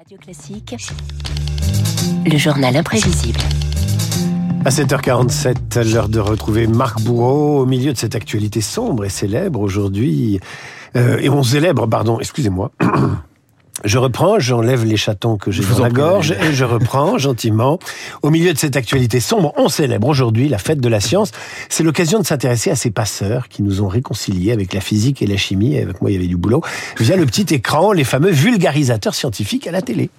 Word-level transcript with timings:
Radio 0.00 0.16
Classique, 0.16 0.76
le 2.24 2.38
journal 2.38 2.74
imprévisible. 2.74 3.38
À 4.64 4.70
7h47, 4.70 5.92
l'heure 5.92 6.08
de 6.08 6.18
retrouver 6.18 6.66
Marc 6.66 7.02
Bourreau 7.02 7.60
au 7.60 7.66
milieu 7.66 7.92
de 7.92 7.98
cette 7.98 8.14
actualité 8.14 8.62
sombre 8.62 9.04
et 9.04 9.10
célèbre 9.10 9.60
aujourd'hui. 9.60 10.40
Euh, 10.96 11.18
et 11.18 11.28
on 11.28 11.42
célèbre, 11.42 11.86
pardon, 11.86 12.18
excusez-moi. 12.18 12.72
Je 13.84 13.98
reprends, 13.98 14.38
j'enlève 14.38 14.84
les 14.84 14.96
chatons 14.96 15.36
que 15.36 15.50
j'ai 15.50 15.64
dans 15.64 15.78
la 15.78 15.90
gorge 15.90 16.32
et 16.32 16.52
je 16.52 16.64
reprends 16.64 17.18
gentiment. 17.18 17.78
Au 18.22 18.30
milieu 18.30 18.52
de 18.52 18.58
cette 18.58 18.76
actualité 18.76 19.20
sombre, 19.20 19.52
on 19.56 19.68
célèbre 19.68 20.08
aujourd'hui 20.08 20.48
la 20.48 20.58
fête 20.58 20.80
de 20.80 20.88
la 20.88 21.00
science. 21.00 21.32
C'est 21.68 21.82
l'occasion 21.82 22.18
de 22.18 22.26
s'intéresser 22.26 22.70
à 22.70 22.76
ces 22.76 22.90
passeurs 22.90 23.48
qui 23.48 23.62
nous 23.62 23.82
ont 23.82 23.88
réconciliés 23.88 24.52
avec 24.52 24.74
la 24.74 24.80
physique 24.80 25.22
et 25.22 25.26
la 25.26 25.36
chimie. 25.36 25.78
Avec 25.78 26.00
moi, 26.00 26.10
il 26.10 26.14
y 26.14 26.16
avait 26.16 26.26
du 26.26 26.36
boulot. 26.36 26.62
Via 26.98 27.16
le 27.16 27.26
petit 27.26 27.54
écran, 27.54 27.92
les 27.92 28.04
fameux 28.04 28.30
vulgarisateurs 28.30 29.14
scientifiques 29.14 29.66
à 29.66 29.70
la 29.70 29.82
télé. 29.82 30.10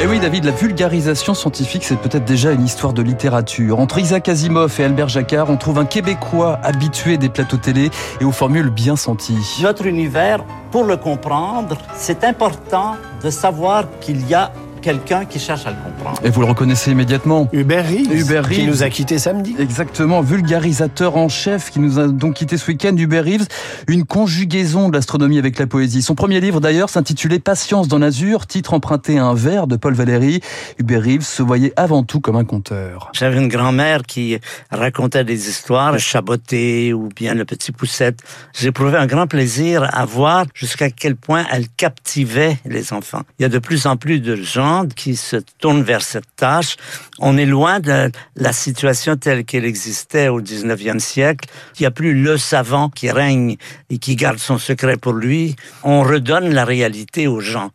Et 0.00 0.04
eh 0.04 0.06
oui, 0.06 0.18
David, 0.18 0.44
la 0.44 0.50
vulgarisation 0.50 1.34
scientifique, 1.34 1.84
c'est 1.84 1.98
peut-être 1.98 2.24
déjà 2.24 2.52
une 2.52 2.64
histoire 2.64 2.94
de 2.94 3.02
littérature. 3.02 3.78
Entre 3.78 3.98
Isaac 3.98 4.30
Asimov 4.30 4.80
et 4.80 4.84
Albert 4.84 5.10
Jacquard, 5.10 5.50
on 5.50 5.58
trouve 5.58 5.78
un 5.78 5.84
Québécois 5.84 6.58
habitué 6.62 7.18
des 7.18 7.28
plateaux 7.28 7.58
télé 7.58 7.90
et 8.18 8.24
aux 8.24 8.32
formules 8.32 8.70
bien 8.70 8.96
senties. 8.96 9.60
Notre 9.62 9.84
univers, 9.84 10.42
pour 10.70 10.84
le 10.84 10.96
comprendre, 10.96 11.76
c'est 11.94 12.24
important 12.24 12.96
de 13.22 13.28
savoir 13.28 13.84
qu'il 14.00 14.26
y 14.26 14.32
a 14.32 14.52
quelqu'un 14.80 15.24
qui 15.24 15.38
cherche 15.38 15.66
à 15.66 15.70
le 15.70 15.76
comprendre. 15.76 16.20
Et 16.24 16.30
vous 16.30 16.40
le 16.40 16.46
reconnaissez 16.46 16.90
immédiatement 16.90 17.48
Hubert 17.52 17.86
Reeves, 17.86 18.12
Hubert 18.12 18.48
qui 18.48 18.64
nous 18.64 18.82
a 18.82 18.88
quittés 18.88 19.18
samedi. 19.18 19.54
Exactement, 19.58 20.20
vulgarisateur 20.22 21.16
en 21.16 21.28
chef 21.28 21.70
qui 21.70 21.80
nous 21.80 21.98
a 21.98 22.08
donc 22.08 22.34
quitté 22.34 22.56
ce 22.56 22.66
week-end. 22.68 22.94
Hubert 22.96 23.24
Reeves, 23.24 23.46
une 23.88 24.04
conjugaison 24.04 24.88
de 24.88 24.94
l'astronomie 24.94 25.38
avec 25.38 25.58
la 25.58 25.66
poésie. 25.66 26.02
Son 26.02 26.14
premier 26.14 26.40
livre 26.40 26.60
d'ailleurs 26.60 26.90
s'intitulait 26.90 27.38
Patience 27.38 27.88
dans 27.88 27.98
l'azur, 27.98 28.46
titre 28.46 28.74
emprunté 28.74 29.18
à 29.18 29.24
un 29.24 29.34
vers 29.34 29.66
de 29.66 29.76
Paul 29.76 29.94
Valéry. 29.94 30.40
Hubert 30.78 31.02
Reeves 31.02 31.22
se 31.22 31.42
voyait 31.42 31.72
avant 31.76 32.02
tout 32.02 32.20
comme 32.20 32.36
un 32.36 32.44
conteur. 32.44 33.10
J'avais 33.12 33.38
une 33.38 33.48
grand-mère 33.48 34.02
qui 34.02 34.38
racontait 34.70 35.24
des 35.24 35.48
histoires, 35.48 35.98
Chaboté 35.98 36.92
ou 36.92 37.08
bien 37.14 37.34
le 37.34 37.44
petit 37.44 37.72
Poussette. 37.72 38.20
J'éprouvais 38.58 38.98
un 38.98 39.06
grand 39.06 39.26
plaisir 39.26 39.88
à 39.92 40.04
voir 40.04 40.46
jusqu'à 40.54 40.90
quel 40.90 41.16
point 41.16 41.44
elle 41.50 41.68
captivait 41.68 42.58
les 42.64 42.92
enfants. 42.92 43.22
Il 43.38 43.42
y 43.42 43.46
a 43.46 43.48
de 43.48 43.58
plus 43.58 43.86
en 43.86 43.96
plus 43.96 44.20
de 44.20 44.36
gens 44.36 44.69
qui 44.94 45.16
se 45.16 45.36
tourne 45.58 45.82
vers 45.82 46.02
cette 46.02 46.36
tâche. 46.36 46.76
On 47.18 47.36
est 47.36 47.46
loin 47.46 47.80
de 47.80 48.10
la 48.36 48.52
situation 48.52 49.16
telle 49.16 49.44
qu'elle 49.44 49.64
existait 49.64 50.28
au 50.28 50.40
19e 50.40 50.98
siècle. 50.98 51.48
Il 51.78 51.82
n'y 51.82 51.86
a 51.86 51.90
plus 51.90 52.14
le 52.14 52.38
savant 52.38 52.88
qui 52.88 53.10
règne 53.10 53.56
et 53.90 53.98
qui 53.98 54.16
garde 54.16 54.38
son 54.38 54.58
secret 54.58 54.96
pour 54.96 55.12
lui. 55.12 55.56
On 55.82 56.02
redonne 56.02 56.52
la 56.52 56.64
réalité 56.64 57.26
aux 57.26 57.40
gens. 57.40 57.70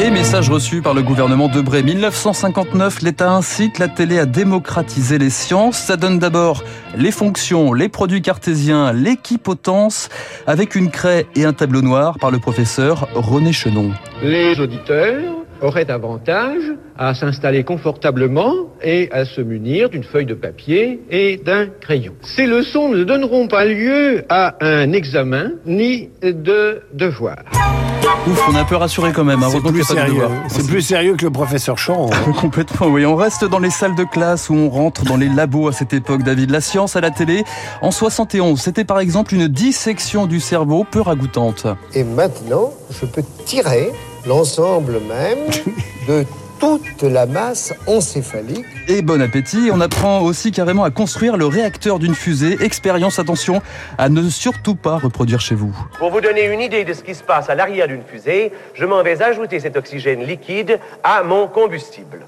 Et 0.00 0.10
message 0.10 0.48
reçu 0.48 0.80
par 0.80 0.94
le 0.94 1.02
gouvernement 1.02 1.48
de 1.48 1.60
Bré. 1.60 1.82
1959, 1.82 3.02
l'État 3.02 3.32
incite 3.32 3.80
la 3.80 3.88
télé 3.88 4.20
à 4.20 4.26
démocratiser 4.26 5.18
les 5.18 5.28
sciences. 5.28 5.76
Ça 5.76 5.96
donne 5.96 6.20
d'abord 6.20 6.62
les 6.96 7.10
fonctions, 7.10 7.72
les 7.72 7.88
produits 7.88 8.22
cartésiens, 8.22 8.92
l'équipotence, 8.92 10.08
avec 10.46 10.76
une 10.76 10.92
craie 10.92 11.26
et 11.34 11.44
un 11.44 11.52
tableau 11.52 11.82
noir 11.82 12.16
par 12.20 12.30
le 12.30 12.38
professeur 12.38 13.08
René 13.14 13.52
Chenon. 13.52 13.90
Les 14.22 14.60
auditeurs 14.60 15.37
aurait 15.62 15.90
avantage 15.90 16.62
à 16.96 17.14
s'installer 17.14 17.64
confortablement 17.64 18.52
et 18.82 19.08
à 19.12 19.24
se 19.24 19.40
munir 19.40 19.90
d'une 19.90 20.04
feuille 20.04 20.26
de 20.26 20.34
papier 20.34 21.00
et 21.10 21.36
d'un 21.36 21.66
crayon. 21.66 22.14
Ces 22.22 22.46
leçons 22.46 22.88
ne 22.88 23.04
donneront 23.04 23.48
pas 23.48 23.64
lieu 23.64 24.24
à 24.28 24.56
un 24.60 24.92
examen 24.92 25.52
ni 25.66 26.10
de 26.22 26.82
devoir. 26.92 27.36
Ouf, 28.26 28.48
on 28.48 28.54
est 28.54 28.58
un 28.58 28.64
peu 28.64 28.76
rassuré 28.76 29.12
quand 29.12 29.24
même. 29.24 29.42
Hein. 29.42 29.48
C'est 29.50 29.60
plus, 29.60 29.84
sérieux. 29.84 30.22
C'est 30.48 30.66
plus 30.66 30.82
sérieux 30.82 31.16
que 31.16 31.24
le 31.24 31.30
professeur 31.30 31.78
Champ. 31.78 32.10
Hein. 32.12 32.32
Complètement, 32.40 32.88
oui. 32.88 33.06
On 33.06 33.16
reste 33.16 33.44
dans 33.44 33.58
les 33.58 33.70
salles 33.70 33.94
de 33.94 34.04
classe 34.04 34.50
où 34.50 34.54
on 34.54 34.68
rentre 34.68 35.04
dans 35.04 35.16
les 35.16 35.28
labos 35.28 35.68
à 35.68 35.72
cette 35.72 35.92
époque, 35.92 36.22
David. 36.22 36.50
La 36.50 36.60
science 36.60 36.96
à 36.96 37.00
la 37.00 37.10
télé, 37.10 37.44
en 37.80 37.90
71, 37.90 38.60
c'était 38.60 38.84
par 38.84 39.00
exemple 39.00 39.34
une 39.34 39.48
dissection 39.48 40.26
du 40.26 40.40
cerveau 40.40 40.84
peu 40.90 41.00
ragoûtante. 41.00 41.66
Et 41.94 42.04
maintenant, 42.04 42.72
je 42.90 43.06
peux 43.06 43.22
tirer 43.44 43.92
l'ensemble 44.28 45.00
même 45.00 45.38
de 46.08 46.24
toute 46.60 47.02
la 47.02 47.26
masse 47.26 47.72
encéphalique. 47.86 48.66
Et 48.88 49.00
bon 49.00 49.22
appétit, 49.22 49.70
on 49.72 49.80
apprend 49.80 50.20
aussi 50.20 50.52
carrément 50.52 50.84
à 50.84 50.90
construire 50.90 51.36
le 51.36 51.46
réacteur 51.46 51.98
d'une 51.98 52.14
fusée. 52.14 52.56
Expérience, 52.60 53.18
attention, 53.18 53.62
à 53.96 54.08
ne 54.08 54.28
surtout 54.28 54.74
pas 54.74 54.98
reproduire 54.98 55.40
chez 55.40 55.54
vous. 55.54 55.74
Pour 55.98 56.10
vous 56.10 56.20
donner 56.20 56.46
une 56.46 56.60
idée 56.60 56.84
de 56.84 56.92
ce 56.92 57.02
qui 57.02 57.14
se 57.14 57.22
passe 57.22 57.48
à 57.48 57.54
l'arrière 57.54 57.88
d'une 57.88 58.02
fusée, 58.02 58.52
je 58.74 58.84
m'en 58.84 59.02
vais 59.02 59.22
ajouter 59.22 59.60
cet 59.60 59.76
oxygène 59.76 60.24
liquide 60.24 60.78
à 61.04 61.22
mon 61.22 61.46
combustible. 61.46 62.26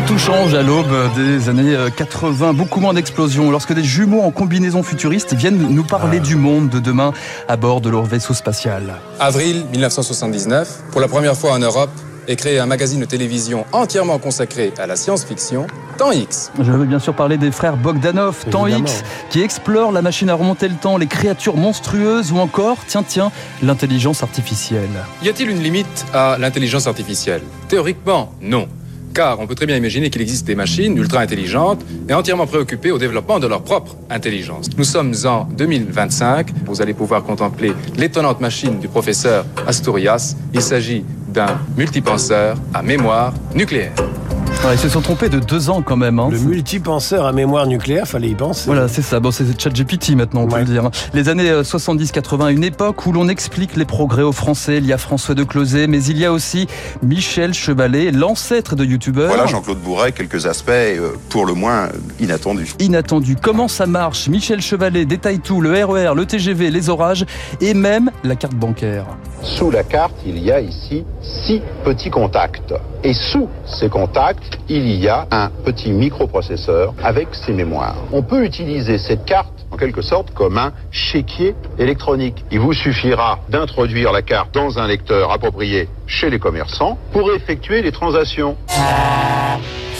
Et 0.00 0.02
tout 0.04 0.16
change 0.16 0.54
à 0.54 0.62
l'aube 0.62 1.14
des 1.14 1.50
années 1.50 1.76
80. 1.94 2.54
Beaucoup 2.54 2.80
moins 2.80 2.94
d'explosions. 2.94 3.50
Lorsque 3.50 3.74
des 3.74 3.84
jumeaux 3.84 4.22
en 4.22 4.30
combinaison 4.30 4.82
futuriste 4.82 5.34
viennent 5.34 5.58
nous 5.58 5.84
parler 5.84 6.16
ah. 6.22 6.26
du 6.26 6.36
monde 6.36 6.70
de 6.70 6.78
demain 6.78 7.12
à 7.48 7.58
bord 7.58 7.82
de 7.82 7.90
leur 7.90 8.04
vaisseau 8.04 8.32
spatial. 8.32 8.94
Avril 9.18 9.66
1979, 9.70 10.84
pour 10.90 11.02
la 11.02 11.08
première 11.08 11.36
fois 11.36 11.52
en 11.52 11.58
Europe, 11.58 11.90
est 12.28 12.36
créé 12.36 12.58
un 12.58 12.64
magazine 12.64 13.00
de 13.00 13.04
télévision 13.04 13.66
entièrement 13.72 14.18
consacré 14.18 14.72
à 14.78 14.86
la 14.86 14.96
science-fiction, 14.96 15.66
Temps 15.98 16.12
X. 16.12 16.50
Je 16.58 16.72
veux 16.72 16.86
bien 16.86 16.98
sûr 16.98 17.12
parler 17.12 17.36
des 17.36 17.50
frères 17.50 17.76
Bogdanov, 17.76 18.46
Temps 18.50 18.68
X, 18.68 19.02
qui 19.28 19.42
explorent 19.42 19.92
la 19.92 20.00
machine 20.00 20.30
à 20.30 20.34
remonter 20.34 20.68
le 20.68 20.76
temps, 20.76 20.96
les 20.96 21.08
créatures 21.08 21.58
monstrueuses 21.58 22.32
ou 22.32 22.38
encore, 22.38 22.78
tiens, 22.86 23.04
tiens, 23.06 23.30
l'intelligence 23.62 24.22
artificielle. 24.22 25.04
Y 25.22 25.28
a-t-il 25.28 25.50
une 25.50 25.62
limite 25.62 26.06
à 26.14 26.38
l'intelligence 26.38 26.86
artificielle? 26.86 27.42
Théoriquement, 27.68 28.32
non 28.40 28.66
car 29.14 29.40
on 29.40 29.46
peut 29.46 29.54
très 29.54 29.66
bien 29.66 29.76
imaginer 29.76 30.10
qu'il 30.10 30.22
existe 30.22 30.46
des 30.46 30.54
machines 30.54 30.96
ultra 30.96 31.20
intelligentes 31.20 31.84
et 32.08 32.14
entièrement 32.14 32.46
préoccupées 32.46 32.90
au 32.90 32.98
développement 32.98 33.38
de 33.38 33.46
leur 33.46 33.62
propre 33.62 33.96
intelligence. 34.08 34.68
Nous 34.76 34.84
sommes 34.84 35.14
en 35.24 35.44
2025, 35.44 36.48
vous 36.66 36.82
allez 36.82 36.94
pouvoir 36.94 37.22
contempler 37.22 37.72
l'étonnante 37.96 38.40
machine 38.40 38.78
du 38.78 38.88
professeur 38.88 39.44
Asturias. 39.66 40.36
Il 40.54 40.62
s'agit 40.62 41.04
d'un 41.28 41.58
multipenseur 41.76 42.56
à 42.74 42.82
mémoire 42.82 43.34
nucléaire 43.54 43.92
ils 44.72 44.78
se 44.78 44.88
sont 44.88 45.00
trompés 45.00 45.28
de 45.28 45.38
deux 45.38 45.70
ans 45.70 45.82
quand 45.82 45.96
même. 45.96 46.18
Hein. 46.18 46.28
Le 46.30 46.38
multipenseur 46.38 47.26
à 47.26 47.32
mémoire 47.32 47.66
nucléaire, 47.66 48.06
fallait 48.06 48.28
y 48.28 48.34
penser. 48.34 48.64
Voilà, 48.66 48.88
c'est 48.88 49.02
ça. 49.02 49.18
Bon, 49.18 49.30
c'est 49.30 49.60
ChatGPT 49.60 50.10
maintenant, 50.10 50.42
on 50.42 50.48
peut 50.48 50.58
le 50.58 50.64
dire. 50.64 50.90
Les 51.14 51.28
années 51.28 51.50
70-80, 51.50 52.42
euh, 52.42 52.48
une 52.48 52.64
époque 52.64 53.06
où 53.06 53.12
l'on 53.12 53.28
explique 53.28 53.76
les 53.76 53.84
progrès 53.84 54.22
aux 54.22 54.32
Français. 54.32 54.78
Il 54.78 54.86
y 54.86 54.92
a 54.92 54.98
François 54.98 55.34
de 55.34 55.44
Closet, 55.44 55.86
mais 55.86 56.02
il 56.04 56.18
y 56.18 56.24
a 56.24 56.32
aussi 56.32 56.66
Michel 57.02 57.54
Chevalet, 57.54 58.12
l'ancêtre 58.12 58.76
de 58.76 58.84
YouTubeur. 58.84 59.28
Voilà, 59.28 59.46
Jean-Claude 59.46 59.78
Bourret, 59.78 60.12
quelques 60.12 60.46
aspects 60.46 60.70
euh, 60.70 61.12
pour 61.30 61.46
le 61.46 61.54
moins 61.54 61.88
inattendus. 62.20 62.74
Inattendus. 62.78 63.36
Comment 63.42 63.68
ça 63.68 63.86
marche? 63.86 64.28
Michel 64.28 64.60
Chevalet 64.60 65.04
détaille 65.04 65.40
tout 65.40 65.60
le 65.60 65.72
RER, 65.72 66.12
e 66.12 66.14
le 66.14 66.26
TGV, 66.26 66.70
les 66.70 66.88
orages 66.90 67.24
et 67.60 67.74
même 67.74 68.10
la 68.24 68.36
carte 68.36 68.54
bancaire. 68.54 69.06
Sous 69.42 69.70
la 69.70 69.82
carte, 69.82 70.16
il 70.26 70.38
y 70.38 70.52
a 70.52 70.60
ici 70.60 71.04
six 71.22 71.62
petits 71.84 72.10
contacts. 72.10 72.74
Et 73.02 73.14
sous 73.14 73.48
ces 73.64 73.88
contacts, 73.88 74.49
il 74.68 74.90
y 74.92 75.08
a 75.08 75.26
un 75.30 75.50
petit 75.64 75.90
microprocesseur 75.90 76.94
avec 77.02 77.28
ses 77.34 77.52
mémoires. 77.52 77.96
On 78.12 78.22
peut 78.22 78.44
utiliser 78.44 78.98
cette 78.98 79.24
carte 79.24 79.66
en 79.70 79.76
quelque 79.76 80.02
sorte 80.02 80.32
comme 80.32 80.58
un 80.58 80.72
chéquier 80.90 81.54
électronique. 81.78 82.44
Il 82.50 82.60
vous 82.60 82.72
suffira 82.72 83.40
d'introduire 83.48 84.12
la 84.12 84.22
carte 84.22 84.54
dans 84.54 84.78
un 84.78 84.86
lecteur 84.86 85.32
approprié 85.32 85.88
chez 86.06 86.30
les 86.30 86.38
commerçants 86.38 86.98
pour 87.12 87.32
effectuer 87.32 87.82
les 87.82 87.92
transactions. 87.92 88.56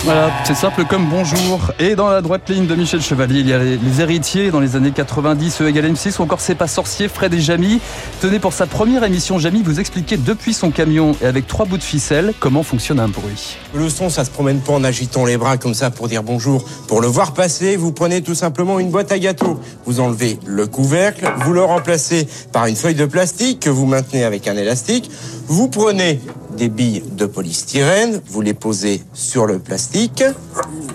Voilà, 0.04 0.30
c'est 0.44 0.54
simple 0.54 0.86
comme 0.86 1.06
bonjour. 1.10 1.72
Et 1.78 1.94
dans 1.94 2.08
la 2.08 2.22
droite 2.22 2.48
ligne 2.48 2.66
de 2.66 2.74
Michel 2.74 3.02
Chevalier, 3.02 3.40
il 3.40 3.48
y 3.48 3.52
a 3.52 3.58
les, 3.58 4.00
héritiers 4.00 4.50
dans 4.50 4.60
les 4.60 4.74
années 4.74 4.92
90, 4.92 5.60
E 5.60 5.68
égale 5.68 5.92
M6, 5.92 6.18
ou 6.18 6.22
encore 6.22 6.40
C'est 6.40 6.54
pas 6.54 6.68
sorcier, 6.68 7.06
Fred 7.06 7.34
et 7.34 7.40
Jamy. 7.40 7.80
Tenez, 8.22 8.38
pour 8.38 8.54
sa 8.54 8.66
première 8.66 9.04
émission, 9.04 9.38
Jamy 9.38 9.62
vous 9.62 9.78
expliquer 9.78 10.16
depuis 10.16 10.54
son 10.54 10.70
camion 10.70 11.14
et 11.20 11.26
avec 11.26 11.46
trois 11.46 11.66
bouts 11.66 11.76
de 11.76 11.82
ficelle 11.82 12.32
comment 12.40 12.62
fonctionne 12.62 12.98
un 12.98 13.08
bruit. 13.08 13.58
Le 13.74 13.90
son, 13.90 14.08
ça 14.08 14.24
se 14.24 14.30
promène 14.30 14.60
pas 14.60 14.72
en 14.72 14.84
agitant 14.84 15.26
les 15.26 15.36
bras 15.36 15.58
comme 15.58 15.74
ça 15.74 15.90
pour 15.90 16.08
dire 16.08 16.22
bonjour. 16.22 16.64
Pour 16.88 17.02
le 17.02 17.06
voir 17.06 17.34
passer, 17.34 17.76
vous 17.76 17.92
prenez 17.92 18.22
tout 18.22 18.34
simplement 18.34 18.78
une 18.78 18.88
boîte 18.88 19.12
à 19.12 19.18
gâteaux. 19.18 19.60
Vous 19.84 20.00
enlevez 20.00 20.38
le 20.46 20.66
couvercle, 20.66 21.30
vous 21.44 21.52
le 21.52 21.62
remplacez 21.62 22.26
par 22.52 22.64
une 22.64 22.76
feuille 22.76 22.94
de 22.94 23.04
plastique 23.06 23.60
que 23.60 23.70
vous 23.70 23.84
maintenez 23.84 24.24
avec 24.24 24.48
un 24.48 24.56
élastique. 24.56 25.10
Vous 25.50 25.66
prenez 25.66 26.20
des 26.56 26.68
billes 26.68 27.02
de 27.10 27.26
polystyrène, 27.26 28.20
vous 28.28 28.40
les 28.40 28.54
posez 28.54 29.02
sur 29.12 29.46
le 29.46 29.58
plastique, 29.58 30.22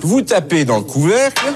vous 0.02 0.22
tapez 0.22 0.64
dans 0.64 0.78
le 0.78 0.84
couvercle, 0.86 1.52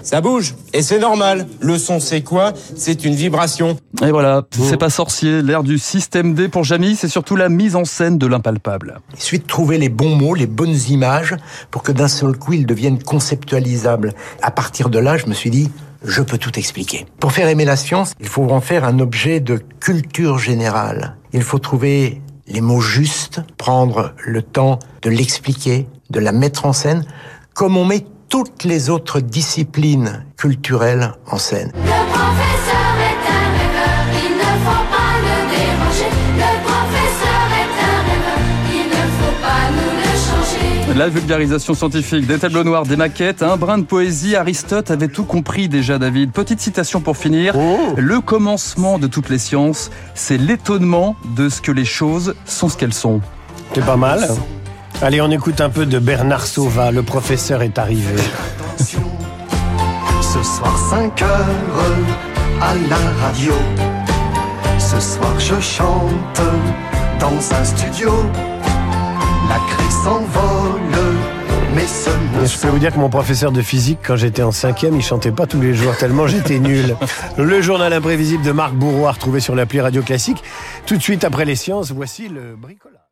ça 0.00 0.20
bouge. 0.20 0.54
Et 0.72 0.82
c'est 0.82 1.00
normal. 1.00 1.48
Le 1.58 1.76
son, 1.76 1.98
c'est 1.98 2.22
quoi? 2.22 2.52
C'est 2.76 3.04
une 3.04 3.16
vibration. 3.16 3.76
Et 4.00 4.12
voilà, 4.12 4.44
c'est 4.52 4.76
pas 4.76 4.90
sorcier. 4.90 5.42
L'air 5.42 5.64
du 5.64 5.80
système 5.80 6.34
D 6.34 6.46
pour 6.46 6.62
Jamie, 6.62 6.94
c'est 6.94 7.08
surtout 7.08 7.34
la 7.34 7.48
mise 7.48 7.74
en 7.74 7.84
scène 7.84 8.16
de 8.16 8.28
l'impalpable. 8.28 9.00
Il 9.14 9.20
suffit 9.20 9.40
de 9.40 9.46
trouver 9.48 9.76
les 9.76 9.88
bons 9.88 10.14
mots, 10.14 10.36
les 10.36 10.46
bonnes 10.46 10.78
images, 10.88 11.34
pour 11.72 11.82
que 11.82 11.90
d'un 11.90 12.06
seul 12.06 12.38
coup, 12.38 12.52
ils 12.52 12.66
deviennent 12.66 13.02
conceptualisables. 13.02 14.14
À 14.40 14.52
partir 14.52 14.88
de 14.88 15.00
là, 15.00 15.16
je 15.16 15.26
me 15.26 15.34
suis 15.34 15.50
dit, 15.50 15.68
je 16.04 16.22
peux 16.22 16.38
tout 16.38 16.56
expliquer. 16.56 17.06
Pour 17.18 17.32
faire 17.32 17.48
aimer 17.48 17.64
la 17.64 17.74
science, 17.74 18.12
il 18.20 18.28
faut 18.28 18.48
en 18.50 18.60
faire 18.60 18.84
un 18.84 19.00
objet 19.00 19.40
de 19.40 19.60
culture 19.80 20.38
générale. 20.38 21.16
Il 21.36 21.42
faut 21.42 21.58
trouver 21.58 22.22
les 22.46 22.62
mots 22.62 22.80
justes, 22.80 23.42
prendre 23.58 24.14
le 24.24 24.40
temps 24.40 24.78
de 25.02 25.10
l'expliquer, 25.10 25.86
de 26.08 26.18
la 26.18 26.32
mettre 26.32 26.64
en 26.64 26.72
scène, 26.72 27.04
comme 27.52 27.76
on 27.76 27.84
met 27.84 28.06
toutes 28.30 28.64
les 28.64 28.88
autres 28.88 29.20
disciplines 29.20 30.24
culturelles 30.38 31.12
en 31.26 31.36
scène. 31.36 31.72
La 40.96 41.10
vulgarisation 41.10 41.74
scientifique, 41.74 42.26
des 42.26 42.38
tableaux 42.38 42.64
noirs, 42.64 42.86
des 42.86 42.96
maquettes, 42.96 43.42
un 43.42 43.58
brin 43.58 43.76
de 43.76 43.82
poésie, 43.82 44.34
Aristote 44.34 44.90
avait 44.90 45.08
tout 45.08 45.24
compris 45.24 45.68
déjà 45.68 45.98
David. 45.98 46.32
Petite 46.32 46.58
citation 46.58 47.02
pour 47.02 47.18
finir. 47.18 47.54
Le 47.98 48.20
commencement 48.22 48.98
de 48.98 49.06
toutes 49.06 49.28
les 49.28 49.36
sciences, 49.36 49.90
c'est 50.14 50.38
l'étonnement 50.38 51.14
de 51.36 51.50
ce 51.50 51.60
que 51.60 51.70
les 51.70 51.84
choses 51.84 52.34
sont 52.46 52.70
ce 52.70 52.78
qu'elles 52.78 52.94
sont. 52.94 53.20
C'est 53.74 53.84
pas 53.84 53.98
mal. 53.98 54.26
Allez, 55.02 55.20
on 55.20 55.30
écoute 55.30 55.60
un 55.60 55.68
peu 55.68 55.84
de 55.84 55.98
Bernard 55.98 56.46
Sauva. 56.46 56.90
Le 56.90 57.02
professeur 57.02 57.60
est 57.60 57.76
arrivé. 57.78 58.16
Ce 58.78 60.42
soir 60.42 60.78
5 60.88 61.20
heures 61.20 61.28
à 62.62 62.74
la 62.74 63.26
radio. 63.26 63.52
Ce 64.78 64.98
soir 64.98 65.38
je 65.38 65.60
chante 65.60 66.40
dans 67.20 67.54
un 67.54 67.64
studio. 67.64 68.10
La 69.48 69.58
craie 69.58 69.90
s'envole, 69.90 70.80
mais 71.74 71.86
ce 71.86 72.10
Je 72.44 72.58
peux 72.60 72.68
vous 72.68 72.78
dire 72.78 72.92
que 72.92 72.98
mon 72.98 73.08
professeur 73.08 73.52
de 73.52 73.62
physique, 73.62 73.98
quand 74.04 74.16
j'étais 74.16 74.42
en 74.42 74.50
cinquième, 74.50 74.96
il 74.96 75.02
chantait 75.02 75.30
pas 75.30 75.46
tous 75.46 75.60
les 75.60 75.74
jours 75.74 75.96
tellement 75.96 76.26
j'étais 76.26 76.58
nul. 76.58 76.96
Le 77.38 77.60
journal 77.60 77.92
imprévisible 77.92 78.42
de 78.42 78.52
Marc 78.52 78.74
Bourreau 78.74 79.06
à 79.06 79.12
retrouver 79.12 79.40
sur 79.40 79.54
l'appli 79.54 79.80
Radio 79.80 80.02
Classique. 80.02 80.42
Tout 80.86 80.96
de 80.96 81.02
suite 81.02 81.22
après 81.22 81.44
les 81.44 81.56
sciences, 81.56 81.92
voici 81.92 82.28
le 82.28 82.56
bricolage. 82.56 83.05